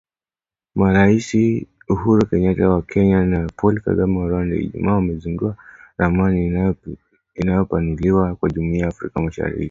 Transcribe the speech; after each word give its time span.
Marais 0.79 1.29
Uhuru 1.93 2.21
Kenyata 2.29 2.69
wa 2.73 2.81
Kenya 2.81 3.19
na 3.25 3.39
Paul 3.57 3.75
Kagame 3.81 4.19
wa 4.19 4.27
Rwanda, 4.29 4.55
Ijumaa 4.55 4.93
wamezindua 4.93 5.55
ramani 5.97 6.75
iliyopanuliwa 7.35 8.37
ya 8.43 8.49
Jumuiya 8.53 8.81
ya 8.81 8.87
Afrika 8.87 9.21
Mashariki. 9.21 9.59